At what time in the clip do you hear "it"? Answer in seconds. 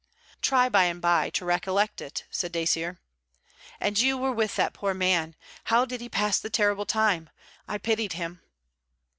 2.01-2.23